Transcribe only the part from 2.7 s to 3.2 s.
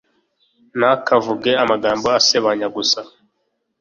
gusa